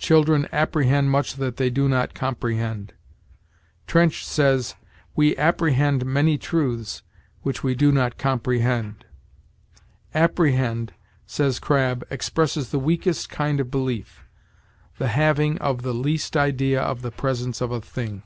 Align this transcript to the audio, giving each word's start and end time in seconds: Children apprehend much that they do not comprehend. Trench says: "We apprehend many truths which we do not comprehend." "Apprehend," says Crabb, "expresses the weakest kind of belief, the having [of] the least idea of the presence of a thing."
Children 0.00 0.48
apprehend 0.50 1.12
much 1.12 1.34
that 1.34 1.58
they 1.58 1.70
do 1.70 1.88
not 1.88 2.12
comprehend. 2.12 2.92
Trench 3.86 4.26
says: 4.26 4.74
"We 5.14 5.36
apprehend 5.36 6.04
many 6.04 6.38
truths 6.38 7.04
which 7.42 7.62
we 7.62 7.76
do 7.76 7.92
not 7.92 8.18
comprehend." 8.18 9.04
"Apprehend," 10.12 10.92
says 11.24 11.60
Crabb, 11.60 12.02
"expresses 12.10 12.70
the 12.70 12.80
weakest 12.80 13.30
kind 13.30 13.60
of 13.60 13.70
belief, 13.70 14.24
the 14.98 15.06
having 15.06 15.56
[of] 15.58 15.82
the 15.82 15.94
least 15.94 16.36
idea 16.36 16.82
of 16.82 17.02
the 17.02 17.12
presence 17.12 17.60
of 17.60 17.70
a 17.70 17.80
thing." 17.80 18.24